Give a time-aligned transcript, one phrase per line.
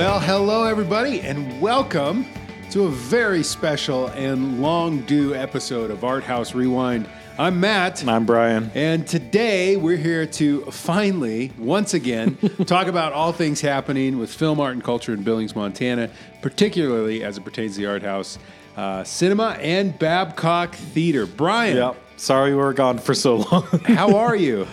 [0.00, 2.24] Well, hello, everybody, and welcome
[2.70, 7.06] to a very special and long due episode of Art House Rewind.
[7.36, 8.08] I'm Matt.
[8.08, 8.70] I'm Brian.
[8.74, 14.58] And today we're here to finally, once again, talk about all things happening with film,
[14.58, 16.08] art, and culture in Billings, Montana,
[16.40, 18.38] particularly as it pertains to the art house,
[18.78, 21.26] uh, cinema, and Babcock Theater.
[21.26, 21.96] Brian, Yep.
[22.16, 23.64] Sorry we were gone for so long.
[23.84, 24.66] how are you?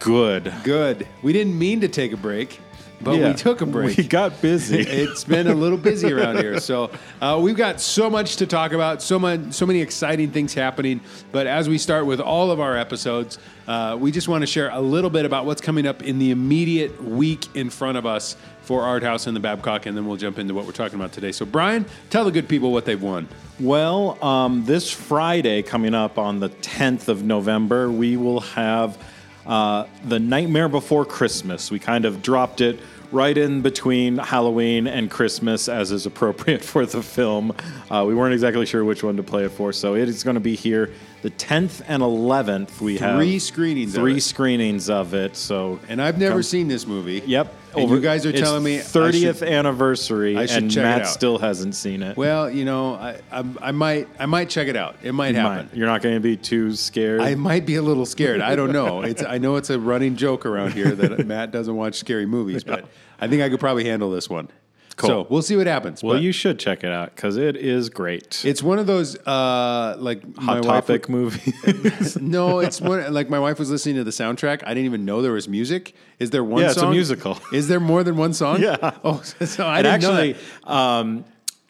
[0.00, 0.52] Good.
[0.64, 1.06] Good.
[1.22, 2.58] We didn't mean to take a break,
[3.00, 3.28] but Yeah.
[3.28, 3.96] we took a break.
[3.96, 4.78] We got busy.
[4.80, 6.58] it's been a little busy around here.
[6.60, 10.54] So uh, we've got so much to talk about, so much, so many exciting things
[10.54, 11.00] happening.
[11.32, 14.70] But as we start with all of our episodes, uh, we just want to share
[14.70, 18.36] a little bit about what's coming up in the immediate week in front of us
[18.62, 21.12] for Art House and the Babcock, and then we'll jump into what we're talking about
[21.12, 21.30] today.
[21.32, 23.28] So Brian, tell the good people what they've won.
[23.60, 28.98] well, um, this Friday coming up on the 10th of November, we will have
[29.46, 31.70] uh, The Nightmare Before Christmas.
[31.70, 32.80] We kind of dropped it
[33.12, 37.52] right in between Halloween and Christmas as is appropriate for the film.
[37.90, 40.34] Uh, we weren't exactly sure which one to play it for, so it is going
[40.34, 42.80] to be here the 10th and 11th.
[42.80, 44.20] We have Three screenings of Three it.
[44.22, 45.36] screenings of it.
[45.36, 47.22] So And I've never Come- seen this movie.
[47.26, 47.54] Yep.
[47.76, 50.86] And you guys are telling me I 30th should- anniversary, I should and check it
[50.86, 51.08] Matt out.
[51.08, 52.16] still hasn't seen it.
[52.16, 54.96] Well, you know, I, I, I might, I might check it out.
[55.02, 55.66] It might You happen.
[55.68, 57.20] might- You're not going to be too scared.
[57.20, 58.40] I might be a little scared.
[58.40, 59.02] I don't know.
[59.02, 62.64] It's I know it's a running joke around here that Matt doesn't watch scary movies,
[62.64, 62.86] but
[63.20, 64.48] I think I could probably handle this one.
[64.96, 65.08] Cool.
[65.08, 66.02] So we'll see what happens.
[66.02, 68.42] well, but you should check it out because it is great.
[68.46, 71.52] it's one of those uh, like my Hot wife topic movie.
[71.66, 74.62] would- no, it's one like my wife was listening to the soundtrack.
[74.64, 75.94] I didn't even know there was music.
[76.18, 76.62] Is there one?
[76.62, 77.38] Yeah, it's a musical.
[77.52, 78.62] Is there more than one song?
[78.62, 78.92] Yeah.
[79.04, 80.32] Oh, so I and didn't know actually,
[80.64, 80.72] that.
[80.72, 81.24] um,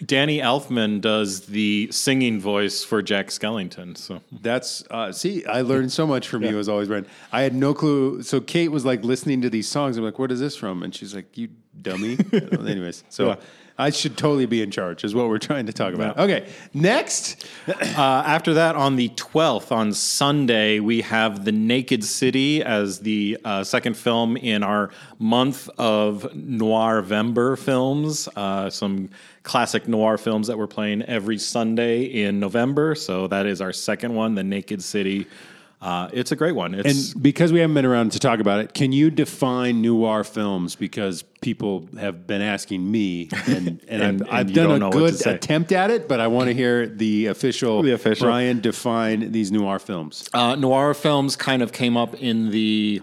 [0.05, 3.97] Danny Elfman does the singing voice for Jack Skellington.
[3.97, 7.09] So That's uh, see, I learned so much from you as always, Brent.
[7.33, 8.23] I had no clue.
[8.23, 9.97] So Kate was like listening to these songs.
[9.97, 11.49] I'm like, "What is this from?" And she's like, "You
[11.83, 13.37] dummy." Anyways, so Yeah.
[13.79, 16.17] I should totally be in charge, is what we're trying to talk about.
[16.17, 16.23] Yeah.
[16.23, 17.47] Okay, next.
[17.69, 23.37] Uh, after that, on the 12th, on Sunday, we have The Naked City as the
[23.45, 24.89] uh, second film in our
[25.19, 28.29] month of Noirvember films.
[28.35, 29.11] Uh, some
[29.43, 32.95] classic noir films that we're playing every Sunday in November.
[32.95, 35.27] So that is our second one, The Naked City.
[35.87, 36.75] Uh, it's a great one.
[36.75, 40.25] It's And because we haven't been around to talk about it, can you define noir
[40.25, 40.75] films?
[40.75, 44.79] Because people have been asking me, and, and, And- I've, and I've you done a
[44.81, 47.93] know what to good attempt at it, but I want to hear the official, The
[47.93, 48.27] official.
[48.27, 50.29] Brian define these noir films.
[50.35, 53.01] Uh, noir films kind of came up in the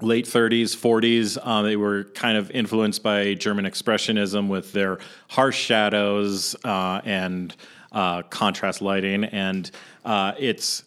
[0.00, 1.36] late 30s, 40s.
[1.42, 4.98] Uh, they were kind of influenced by German Expressionism with their
[5.28, 7.54] harsh shadows uh, and
[7.92, 9.24] uh, contrast lighting.
[9.24, 9.70] And
[10.06, 10.84] uh, it's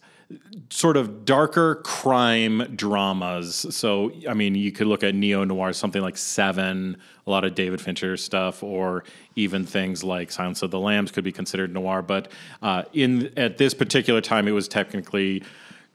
[0.70, 3.66] sort of darker crime dramas.
[3.70, 7.54] So, I mean, you could look at neo noir, something like Seven, a lot of
[7.54, 9.04] David Fincher stuff, or
[9.36, 12.02] even things like Silence of the Lambs could be considered noir.
[12.02, 12.30] But
[12.62, 15.42] uh, in at this particular time, it was technically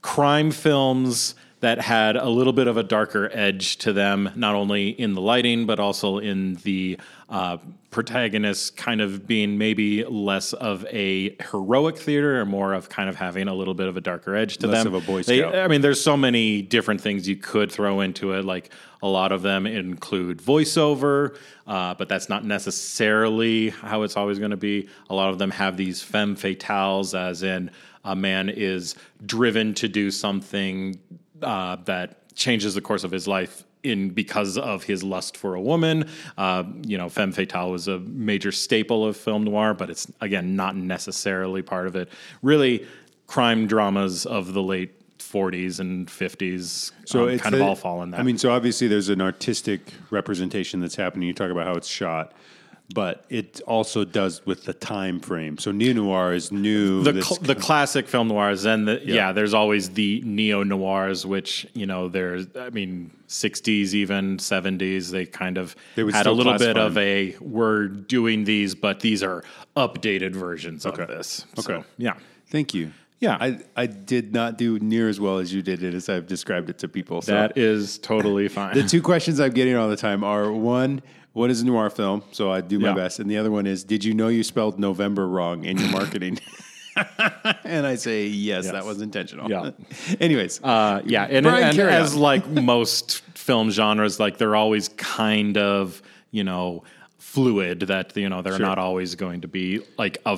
[0.02, 4.90] crime films that had a little bit of a darker edge to them, not only
[4.90, 6.97] in the lighting, but also in the
[7.31, 7.58] uh,
[7.92, 13.16] protagonists kind of being maybe less of a heroic theater or more of kind of
[13.16, 14.94] having a little bit of a darker edge to Less them.
[14.94, 18.34] of a Boy They- I mean, there's so many different things you could throw into
[18.34, 18.44] it.
[18.44, 18.70] Like
[19.02, 21.38] a lot of them include voiceover,
[21.68, 24.90] uh, but that's not necessarily how it's always going to be.
[25.09, 27.72] A lot of them have these femme fatales, as in
[28.03, 31.00] a man is driven to do something
[31.41, 35.62] uh, that changes the course of his life in because of his lust for a
[35.62, 36.09] woman.
[36.38, 40.56] Uh, you know, femme fatale was a major staple of film noir, but it's again
[40.56, 42.09] not necessarily part of it.
[42.41, 42.86] Really,
[43.28, 48.03] crime dramas of the late 40s and 50s So um, it's kind of all fall
[48.03, 48.20] in that.
[48.20, 51.28] I mean, so obviously there's an artistic representation that's happening.
[51.28, 52.34] You talk about how it's shot,
[52.94, 55.57] but it also does with the time frame.
[55.57, 57.03] So neo noir is new.
[57.03, 59.13] the cl- the classic film noirs, and the, yeah.
[59.16, 59.31] Yeah.
[59.31, 65.26] there's always the neo noirs, which you know, there's I mean, 60s even 70s, they
[65.26, 69.43] kind of They had a little bit of a we're doing these, but these are
[69.78, 71.03] updated versions Okay.
[71.03, 71.46] of this.
[71.59, 71.61] Okay.
[71.82, 72.16] So, yeah.
[72.47, 72.91] Thank you.
[73.20, 73.38] Yeah.
[73.40, 76.70] I, I did not do near as well as you did it as I've described
[76.72, 77.22] it to people.
[77.22, 78.73] So That is totally fine.
[78.73, 81.02] the two questions I'm getting all the time are one,
[81.33, 82.23] what is a noir film?
[82.31, 82.93] So I do my Yeah.
[82.95, 83.19] best.
[83.19, 86.39] And the other one is, did you know you spelled November wrong in your marketing?
[87.63, 88.73] and I say, yes, Yes.
[88.73, 89.49] that was intentional.
[89.49, 89.72] Yeah.
[90.19, 94.89] Anyways, Uh, yeah, and, Brian, and carry as like most film genres, like they're always
[94.89, 96.01] kind of
[96.31, 96.83] you know
[97.17, 97.81] fluid.
[97.81, 98.66] That you know they're Sure.
[98.66, 100.37] not always going to be like a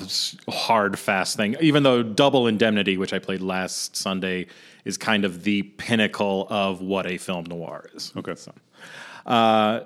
[0.49, 1.55] hard fast thing.
[1.59, 4.45] Even though Double Indemnity, which I played last Sunday,
[4.85, 8.13] is kind of the pinnacle of what a film noir is.
[8.15, 8.35] okay.
[9.25, 9.79] Uh,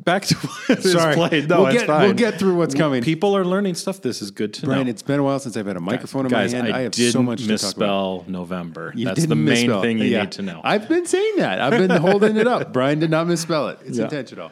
[0.00, 0.34] back to
[0.66, 1.14] what Sorry.
[1.14, 1.48] played.
[1.48, 2.02] No, we'll it's get, fine.
[2.02, 3.02] We'll get through what's coming.
[3.02, 4.00] People are learning stuff.
[4.00, 4.90] This is good to Brian, know.
[4.90, 6.76] it's been a while since I've had a microphone Guys, in my hand.
[6.76, 8.18] I, I, have so much to talk about.
[8.18, 8.92] misspell November.
[8.94, 9.82] You That's the main misspell.
[9.82, 10.22] thing you Yeah.
[10.22, 10.60] need to know.
[10.64, 11.60] I've been saying that.
[11.60, 12.72] I've been holding it up.
[12.72, 13.78] Brian did not misspell it.
[13.84, 14.04] It's Yeah.
[14.04, 14.50] intentional.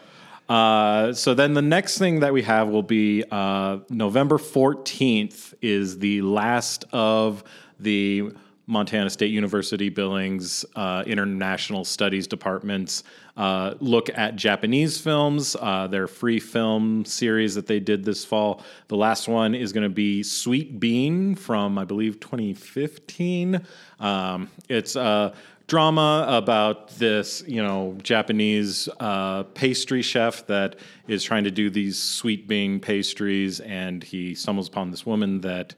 [0.48, 5.98] Uh, so then the next thing that we have will be uh, November 14th is
[5.98, 7.42] the last of
[7.80, 8.30] the
[8.66, 13.04] Montana State University Billings uh, International Studies Department's
[13.36, 18.62] uh, look at Japanese films, uh, their free film series that they did this fall.
[18.88, 23.64] The last one is going to be Sweet Bean from, I believe, 2015.
[24.00, 25.32] Um, it's a
[25.68, 30.76] drama about this, you know, Japanese uh, pastry chef that
[31.06, 35.74] is trying to do these sweet bean pastries, and he stumbles upon this woman that.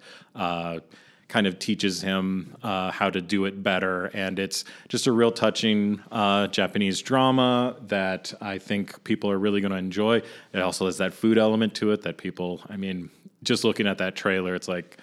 [1.29, 4.07] Kind of teaches him uh, how to do it better.
[4.15, 9.61] And it's just a real touching uh, Japanese drama that I think people are really
[9.61, 10.23] going to enjoy.
[10.55, 13.11] It also has that food element to it that people, I mean,
[13.43, 14.97] just looking at that trailer, it's like,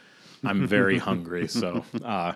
[0.43, 1.47] I'm very hungry.
[1.47, 2.33] So uh,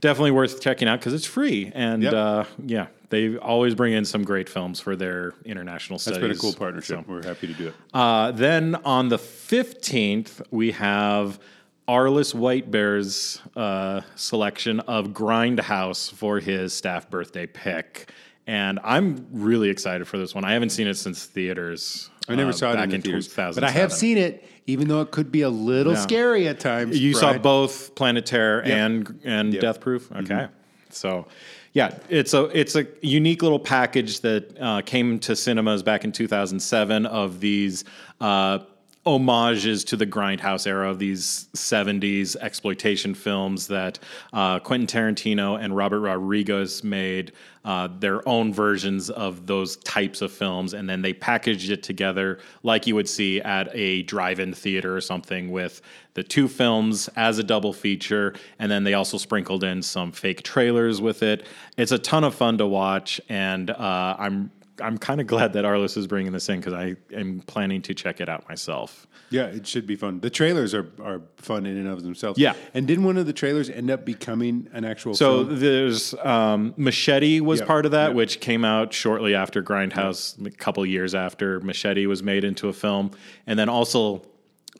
[0.00, 1.72] definitely worth checking out because it's free.
[1.74, 2.12] And Yep.
[2.14, 6.20] uh, yeah, they always bring in some great films for their international That's studies.
[6.20, 7.00] been a cool partnership.
[7.00, 7.74] So- We're happy to do it.
[7.92, 11.40] uh, then on the 15th, we have
[11.88, 18.10] Arliss White Bear's uh, selection of Grindhouse for his staff birthday pick.
[18.46, 20.44] And I'm really excited for this one.
[20.44, 22.10] I haven't seen it since theaters.
[22.28, 23.54] I never uh, saw it back in the theaters, 2007.
[23.60, 25.98] but I have seen it, even though it could be a little Yeah.
[26.00, 26.98] scary at times.
[27.00, 28.66] You saw both Planet Terror Yep.
[28.66, 29.28] Mm-hmm.
[29.28, 30.10] and and Death Proof.
[30.12, 30.48] Okay,
[30.90, 31.26] so
[31.72, 36.12] yeah, it's a it's a unique little package that uh, came to cinemas back in
[36.12, 37.84] 2007 of these.
[38.20, 38.60] Uh,
[39.04, 43.98] homages to the grindhouse era of these 70s exploitation films that
[44.32, 47.32] uh, quentin tarantino and robert rodriguez made
[47.64, 52.38] uh, their own versions of those types of films and then they packaged it together
[52.62, 55.80] like you would see at a drive-in theater or something with
[56.14, 60.42] the two films as a double feature and then they also sprinkled in some fake
[60.42, 61.46] trailers with it.
[61.76, 64.50] It's a ton of fun to watch and uh, i'm
[64.82, 67.94] I'm kind of glad that Arliss is bringing this in because I am planning to
[67.94, 69.06] check it out myself.
[69.30, 70.20] Yeah, it should be fun.
[70.20, 72.38] The trailers are, are fun in and of themselves.
[72.38, 72.54] Yeah.
[72.74, 75.60] And didn't one of the trailers end up becoming an actual So film?
[75.60, 78.16] there's um, Machete was Yep, part of that, yep.
[78.16, 82.72] which came out shortly after Grindhouse, a couple years after Machete was made into a
[82.72, 83.12] film,
[83.46, 84.22] and then also.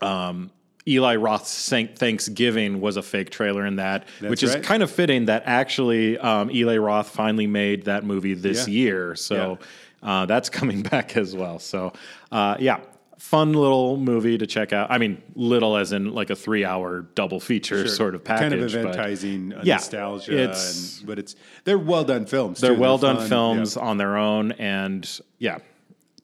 [0.00, 0.50] Um,
[0.88, 4.62] Eli Roth's Thanksgiving was a fake trailer in that, which is right.
[4.64, 8.74] kind of fitting that actually um, Eli Roth finally made that movie this Yeah.
[8.74, 9.14] year.
[9.16, 9.58] So
[10.02, 11.58] uh, that's coming back as well.
[11.60, 11.92] So
[12.32, 12.80] uh, yeah,
[13.18, 14.90] fun little movie to check out.
[14.90, 18.50] I mean, little as in like a three-hour double feature sort of package.
[18.50, 20.32] kind of eventizing uh, Yeah, nostalgia.
[20.36, 22.60] it's- and, but it's they're well done films.
[22.60, 22.80] they're too.
[22.80, 23.28] well done fun.
[23.28, 23.82] films Yeah.
[23.84, 25.08] on their own, and
[25.38, 25.58] yeah,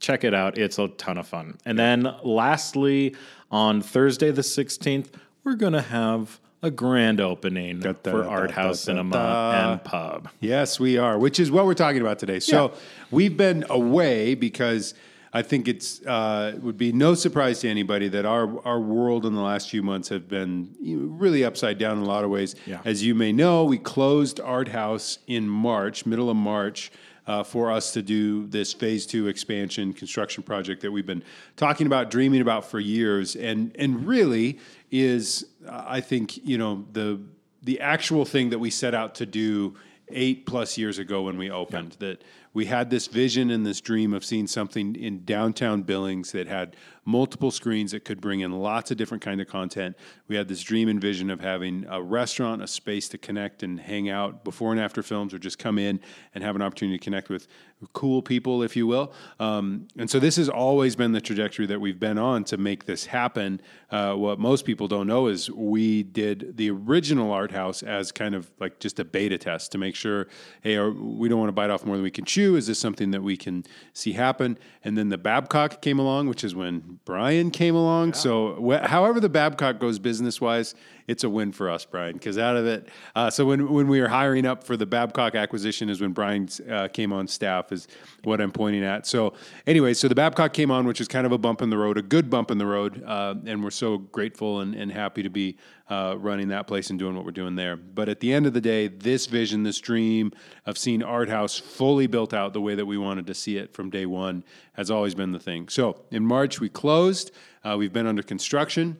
[0.00, 0.58] check it out.
[0.58, 1.56] It's a ton of fun.
[1.64, 3.14] And then lastly,
[3.50, 8.50] on Thursday the sixteenth, we're gonna have a grand opening Da, da, for da, Art
[8.50, 10.29] House Cinema and Pub.
[10.41, 12.41] Yes, we are, which is what we're talking about today.
[12.41, 12.75] So Yeah.
[13.11, 14.95] we've been away because
[15.33, 19.35] I think it's uh, would be no surprise to anybody that our our world in
[19.35, 22.56] the last few months have been really upside down in a lot of ways.
[22.67, 22.81] Yeah.
[22.85, 26.91] As you may know, we closed Art House in March, middle of March.
[27.28, 31.23] Uh, for us to do this phase two expansion construction project that we've been
[31.56, 34.58] talking about, dreaming about for years, and and really
[34.90, 37.20] is, uh, I think, you know, the
[37.62, 39.76] the actual thing that we set out to do
[40.11, 42.23] eight plus years ago when we opened that
[42.54, 46.76] we had this vision and this dream of seeing something in downtown billings that had
[47.09, 49.97] multiple screens that could bring in lots of different kind of content.
[50.29, 53.81] We had this dream and vision of having a restaurant a space to connect and
[53.81, 56.00] hang out before and after films or just come in
[56.35, 57.49] and have an opportunity to connect with
[57.95, 59.12] cool people if you will.
[59.41, 62.85] Um, and so this has always been the trajectory that we've been on to make
[62.85, 63.62] this happen.
[63.91, 68.35] Uh, what most people don't know is we did the original art house as kind
[68.35, 70.27] of like just a beta test to make sure
[70.62, 72.57] hey are, we don't want to bite off more than we can chew.
[72.57, 74.59] Is this something that we can see happen?
[74.85, 78.12] And then the babcock came along which is when brian came along.
[78.14, 80.75] So wh- however the babcock goes business wise
[81.09, 84.00] it's a win for us brian because out of it uh, so when, when we
[84.00, 87.88] were hiring up for the babcock acquisition is when brian uh, came on staff is
[88.23, 89.33] what i'm pointing at so
[89.67, 91.99] anyway so the babcock came on which is kind of a bump in the road
[91.99, 95.31] a good bump in the road uh, and we're so grateful and, and happy to
[95.31, 95.57] be
[95.91, 97.77] uh, running that place and doing what we're doing there.
[97.77, 100.33] But at the end of the day, this vision, this dream
[100.67, 103.73] of seeing Art House fully built out the way that we wanted to see it
[103.73, 105.69] from day one has always been the thing.
[105.69, 107.31] So in March, we closed.
[107.65, 108.99] Uh, we've been under construction.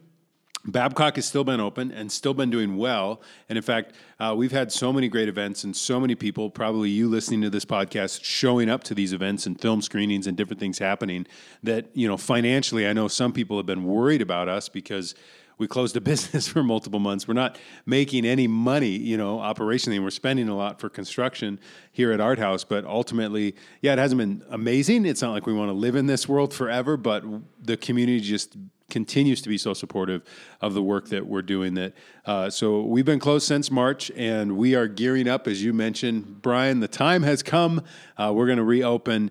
[0.65, 3.21] Babcock has still been open and still been doing well.
[3.47, 6.89] And in fact, uh, we've had so many great events and so many people, probably
[6.89, 10.59] you listening to this podcast, showing up to these events and film screenings and different
[10.59, 11.25] things happening
[11.63, 15.15] that, you know, financially, I know some people have been worried about us because
[15.59, 17.27] we closed a business for multiple months.
[17.27, 21.59] We're not making any money, you know, operationally, and we're spending a lot for construction
[21.91, 22.63] here at Art House.
[22.63, 25.05] But ultimately, yeah, it hasn't been amazing.
[25.05, 27.23] It's not like we want to live in this world forever, but
[27.61, 28.57] the community just
[28.89, 30.23] continues to be so supportive
[30.61, 31.93] of the work that we're doing that
[32.25, 36.41] uh, so we've been closed since march and we are gearing up as you mentioned
[36.41, 37.83] brian the time has come
[38.17, 39.29] uh, we're going to reopen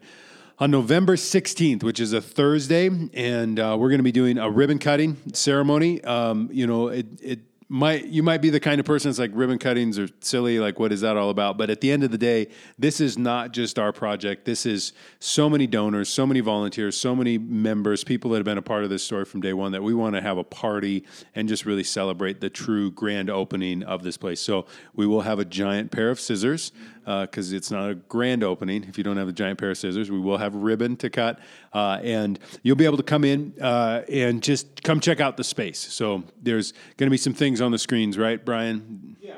[0.60, 4.50] on November 16th, which is a Thursday, and uh, we're going to be doing a
[4.50, 6.02] ribbon cutting ceremony.
[6.02, 9.30] Um, you know, it, it might you might be the kind of person that's like
[9.34, 11.58] ribbon cuttings are silly like what is that all about?
[11.58, 12.48] But at the end of the day
[12.78, 14.46] this is not just our project.
[14.46, 18.56] This is so many donors so many volunteers so many members people that have been
[18.56, 21.04] a part of this story from day one that we want to have a party
[21.34, 24.40] and just really celebrate the true grand opening of this place.
[24.40, 26.72] So we will have a giant pair of scissors
[27.08, 29.78] because uh, it's not a grand opening if you don't have a giant pair of
[29.78, 30.10] scissors.
[30.10, 31.38] We will have ribbon to cut,
[31.72, 35.44] uh, and you'll be able to come in uh, and just come check out the
[35.44, 35.78] space.
[35.78, 39.16] So there's going to be some things on the screens, right, Brian?
[39.20, 39.34] Yeah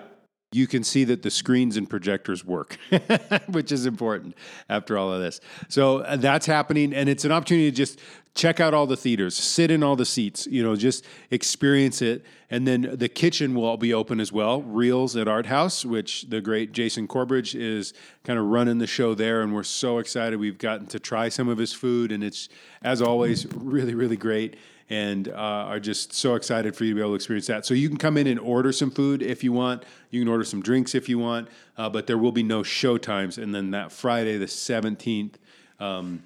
[0.52, 2.76] you can see that the screens and projectors work,
[3.48, 4.36] which is important
[4.68, 5.40] after all of this.
[5.68, 8.00] So uh, that's happening, and it's an opportunity to just
[8.34, 12.24] check out all the theaters, sit in all the seats, you know, just experience it.
[12.48, 14.62] And then the kitchen will be open as well.
[14.62, 17.92] Reels at Art House, which the great Jason Corbridge is
[18.24, 20.40] kind of running the show there, and we're so excited.
[20.40, 22.48] We've gotten to try some of his food, and it's
[22.82, 24.56] as always really, really great
[24.90, 27.64] and uh, are just so excited for you to be able to experience that.
[27.64, 29.84] So you can come in and order some food if you want.
[30.10, 32.98] You can order some drinks if you want, uh, but there will be no show
[32.98, 33.38] times.
[33.38, 35.34] And then that Friday, the 17th,
[35.78, 36.24] um,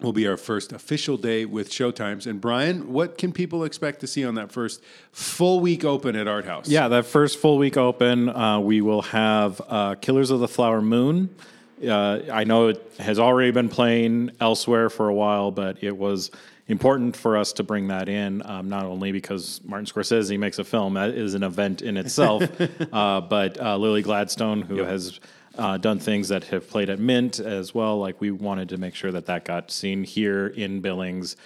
[0.00, 2.26] will be our first official day with showtimes.
[2.26, 6.28] And Brian, what can people expect to see on that first full week open at
[6.28, 6.68] Art House?
[6.68, 10.82] Yeah, that first full week open, uh, we will have uh, Killers of the Flower
[10.82, 11.34] Moon.
[11.86, 16.30] Uh, I know it has already been playing elsewhere for a while, but it was
[16.68, 20.64] important for us to bring that in, um, not only because Martin Scorsese makes a
[20.64, 22.42] film, that is an event in itself,
[22.92, 24.86] uh, but uh, Lily Gladstone, who yep.
[24.86, 25.20] has
[25.58, 27.98] uh, done things that have played at Mint as well.
[27.98, 31.36] Like we wanted to make sure that that got seen here in Billings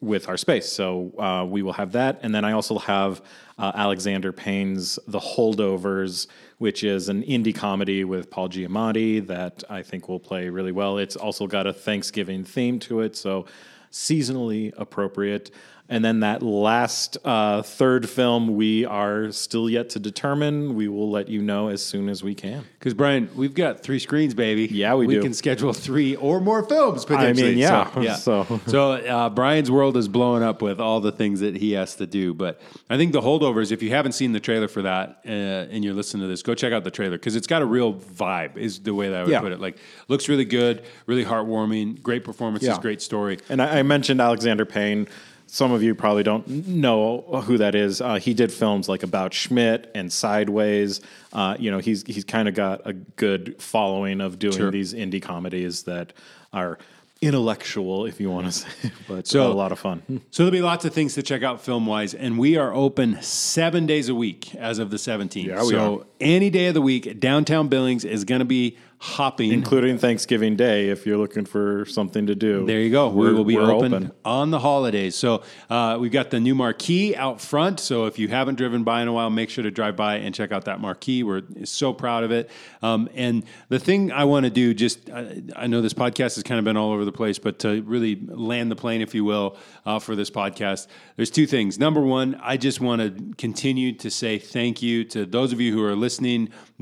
[0.00, 0.70] with our space.
[0.70, 2.18] So uh, we will have that.
[2.22, 3.22] And then I also have
[3.58, 6.26] uh, Alexander Payne's The Holdovers,
[6.58, 10.98] which is an indie comedy with Paul Giamatti that I think will play really well.
[10.98, 13.16] It's also got a Thanksgiving theme to it.
[13.16, 13.46] So
[13.90, 15.50] seasonally appropriate.
[15.90, 20.74] And then that last uh, third film, we are still yet to determine.
[20.74, 22.64] We will let you know as soon as we can.
[22.78, 24.66] Because Brian, we've got three screens, baby.
[24.66, 25.22] Yeah, we, we do.
[25.22, 27.48] can schedule three or more films potentially.
[27.48, 27.90] I mean, yeah.
[27.90, 28.14] So, yeah.
[28.16, 31.94] so, so uh, Brian's world is blowing up with all the things that he has
[31.96, 32.34] to do.
[32.34, 33.72] But I think the holdovers.
[33.72, 36.54] If you haven't seen the trailer for that uh, and you're listening to this, go
[36.54, 38.58] check out the trailer because it's got a real vibe.
[38.58, 39.40] Is the way that I would yeah.
[39.40, 39.60] put it.
[39.60, 39.78] Like,
[40.08, 42.78] looks really good, really heartwarming, great performances, yeah.
[42.78, 43.38] great story.
[43.48, 45.08] And I, I mentioned Alexander Payne
[45.48, 48.00] some of you probably don't know who that is.
[48.00, 51.00] Uh, he did films like About Schmidt and Sideways.
[51.32, 54.70] Uh, you know, he's he's kind of got a good following of doing sure.
[54.70, 56.12] these indie comedies that
[56.52, 56.78] are
[57.20, 58.68] intellectual, if you want to say,
[59.08, 60.02] but so, a lot of fun.
[60.30, 63.20] So there'll be lots of things to check out film wise, and we are open
[63.22, 65.44] seven days a week as of the 17th.
[65.44, 66.06] Yeah, we so are.
[66.20, 70.88] Any day of the week, downtown Billings is going to be hopping, including Thanksgiving Day,
[70.88, 72.66] if you're looking for something to do.
[72.66, 73.08] There you go.
[73.08, 75.14] We're, we will be open, open, on the holidays.
[75.14, 77.78] So uh, we've got the new marquee out front.
[77.78, 80.34] So if you haven't driven by in a while, make sure to drive by and
[80.34, 81.22] check out that marquee.
[81.22, 82.50] We're so proud of it.
[82.82, 86.42] Um, and the thing I want to do, just I, I, know this podcast has
[86.42, 89.24] kind of been all over the place, but to really land the plane, if you
[89.24, 89.56] will,
[89.86, 91.78] uh, for this podcast, there's two things.
[91.78, 95.72] Number one, I just want to continue to say thank you to those of you
[95.72, 96.07] who are listening,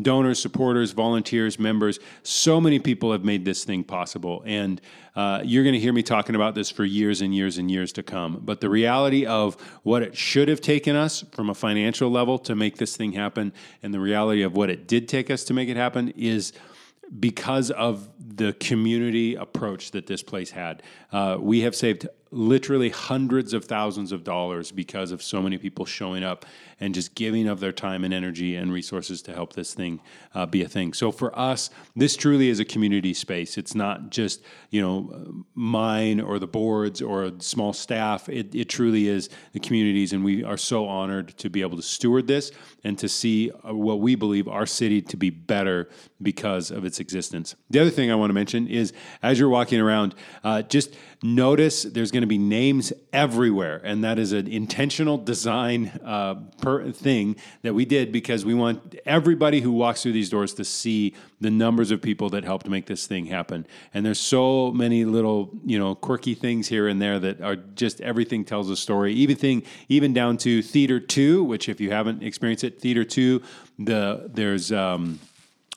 [0.00, 4.42] donors, supporters, volunteers, members so many people have made this thing possible.
[4.46, 4.80] And
[5.14, 7.92] uh, you're going to hear me talking about this for years and years and years
[7.92, 8.40] to come.
[8.42, 12.54] But the reality of what it should have taken us from a financial level to
[12.54, 13.52] make this thing happen,
[13.82, 16.52] and the reality of what it did take us to make it happen is
[17.20, 20.82] because of the community approach that this place had.
[21.12, 25.84] Uh, we have saved literally hundreds of thousands of dollars because of so many people
[25.84, 26.44] showing up
[26.80, 30.00] and just giving of their time and energy and resources to help this thing
[30.34, 30.92] uh, be a thing.
[30.92, 33.56] So for us, this truly is a community space.
[33.56, 38.28] It's not just you know mine or the boards or small staff.
[38.28, 41.82] It, it truly is the communities, and we are so honored to be able to
[41.82, 42.50] steward this
[42.84, 45.88] and to see uh, what we believe our city to be better
[46.20, 47.54] because of its existence.
[47.70, 48.92] The other thing I want to mention is
[49.22, 50.14] as you're walking around,
[50.44, 55.88] uh, just notice there's going to be names everywhere, and that is an intentional design
[56.04, 60.54] uh, per thing that we did because we want everybody who walks through these doors
[60.54, 63.66] to see the numbers of people that helped make this thing happen.
[63.92, 68.00] And there's so many little, you know, quirky things here and there that are just
[68.00, 69.12] everything tells a story.
[69.14, 73.42] Even thing, even down to Theater Two, which if you haven't experienced it, Theater Two,
[73.78, 74.72] the there's.
[74.72, 75.18] Um,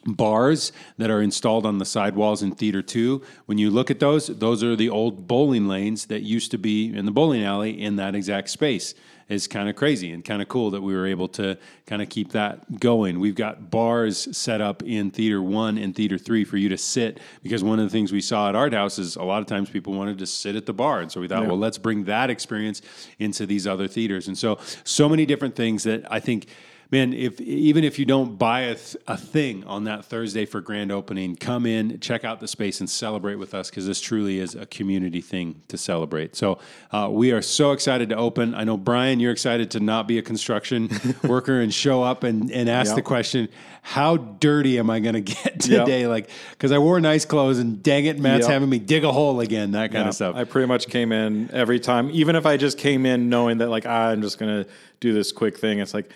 [0.06, 4.28] bars that are installed on the sidewalls in theater 2 when you look at those
[4.28, 7.98] those are the old bowling lanes that used to be in the bowling alley in
[7.98, 8.94] that exact space.
[9.28, 12.10] It's kind of crazy and kind of cool that we were able to kind of
[12.10, 13.20] keep that going.
[13.20, 17.20] We've got bars set up in theater 1 and theater 3 for you to sit
[17.44, 19.70] because one of the things we saw at art house is a lot of times
[19.70, 22.32] people wanted to sit at the bar and so we thought well let's bring that
[22.32, 22.82] experience
[23.20, 24.28] into these other theaters.
[24.28, 26.48] And so so many different things that i think
[26.92, 30.60] man, if even if you don't buy a, th- a thing on that Thursday for
[30.62, 34.40] grand opening, come in, check out the space, and celebrate with us because this truly
[34.40, 36.36] is a community thing to celebrate.
[36.36, 36.58] So
[36.92, 38.56] uh, we are so excited to open.
[38.56, 40.90] I know Brian, you're excited to not be a construction
[41.24, 42.96] worker and show up and, and ask Yep.
[42.96, 43.50] the question,
[43.82, 46.08] how dirty am I going to get today?
[46.08, 48.50] Like, because I wore nice clothes and dang it, Matt's Yep.
[48.52, 50.36] having me dig a hole again, that kind of stuff.
[50.36, 53.70] I pretty much came in every time, even if I just came in knowing that
[53.70, 54.66] like ah, I'm just gonna
[55.00, 55.80] do this quick thing.
[55.80, 56.10] It's like,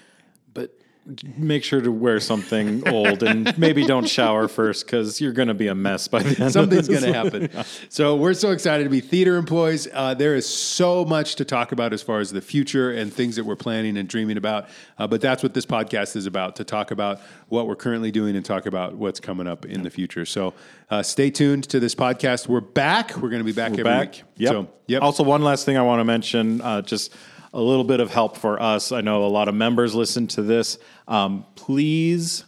[1.35, 5.67] make sure to wear something old and maybe don't shower first because you're gonna be
[5.67, 6.53] a mess by the end.
[6.53, 7.49] Something's going to happen.
[7.89, 9.87] So we're so excited to be theater employees.
[9.91, 13.35] Uh, there is so much to talk about as far as the future and things
[13.35, 14.67] that we're planning and dreaming about.
[14.97, 17.19] Uh, but that's what this podcast is about to talk about
[17.49, 20.25] what we're currently doing and talk about what's coming up in the future.
[20.25, 20.53] So
[20.89, 22.47] uh, stay tuned to this podcast.
[22.47, 23.15] We're back.
[23.15, 24.11] We're going to be back every back.
[24.11, 24.23] week.
[24.37, 24.51] Yep.
[24.51, 25.01] So, yep.
[25.01, 27.13] Also, one last thing I want to mention, uh, just
[27.53, 28.91] a little bit of help for us.
[28.91, 30.77] I know a lot of members listen to this.
[31.07, 32.45] Um, please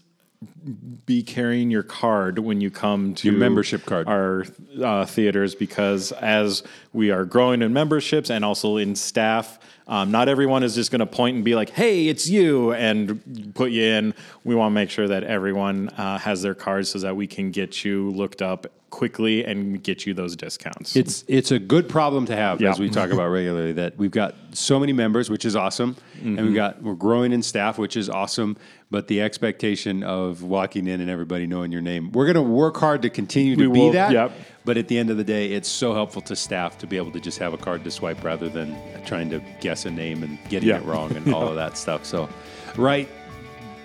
[1.06, 4.08] be carrying your card when you come to Your membership card.
[4.08, 4.46] our
[4.82, 9.60] uh, theaters because as we are growing in memberships and also in staff.
[9.88, 13.54] Um, not everyone is just going to point and be like, "Hey, it's you," and
[13.54, 14.16] put you in.
[14.44, 17.52] We want to make sure that everyone uh, has their cards so that we can
[17.52, 20.96] get you looked up quickly and get you those discounts.
[20.96, 22.72] It's it's a good problem to have Yeah.
[22.72, 26.38] as we talk about regularly that we've got so many members, which is awesome, and
[26.38, 26.48] Mm-hmm.
[26.48, 28.56] we got we're growing in staff, which is awesome.
[28.92, 32.78] But the expectation of walking in and everybody knowing your name, we're going to work
[32.78, 34.12] hard to continue to We be will, that.
[34.12, 34.32] yep.
[34.64, 37.12] But at the end of the day, it's so helpful to staff to be able
[37.12, 40.38] to just have a card to swipe rather than trying to guess a name and
[40.50, 40.78] getting Yeah.
[40.78, 42.06] it wrong and all of that stuff.
[42.06, 42.30] So,
[42.78, 43.10] right,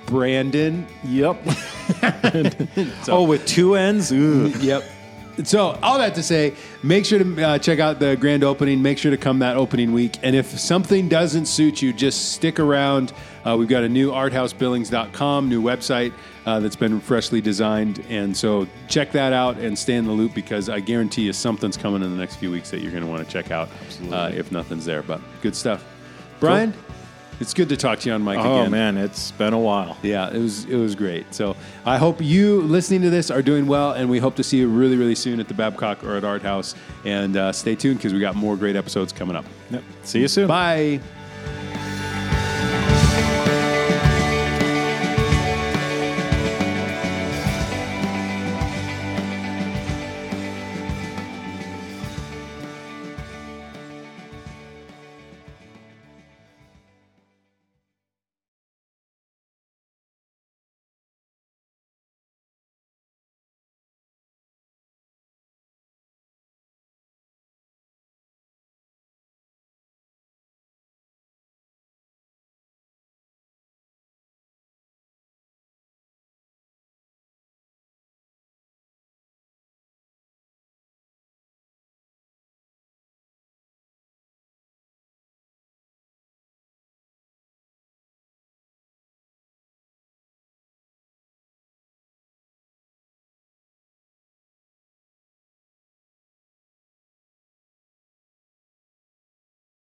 [0.07, 0.87] Brandon.
[1.05, 1.37] Yep.
[3.09, 4.13] oh, with two ends.
[4.13, 4.49] Ooh.
[4.61, 4.85] Yep.
[5.45, 8.83] So, all that to say, make sure to uh, check out the grand opening.
[8.83, 10.19] Make sure to come that opening week.
[10.23, 13.13] And if something doesn't suit you, just stick around.
[13.45, 16.13] Uh, we've got a new arthousebillings.com, new website
[16.45, 18.05] uh, that's been freshly designed.
[18.11, 21.77] And so, check that out and stay in the loop because I guarantee you something's
[21.77, 23.69] coming in the next few weeks that you're going to want to check out
[24.11, 25.03] uh, if nothing's there.
[25.03, 25.85] But good stuff.
[26.39, 26.75] Brian,
[27.41, 28.71] it's good to talk to you on mic Oh again.
[28.71, 29.97] man, it's been a while.
[30.03, 31.33] Yeah, it was it was great.
[31.35, 34.59] So I hope you listening to this are doing well, and we hope to see
[34.59, 36.75] you really really soon at the Babcock or at Art House.
[37.05, 39.45] And uh, stay tuned because we got more great episodes coming up.
[39.71, 39.83] Yep.
[40.05, 40.47] See you soon.
[40.49, 41.01] Bye.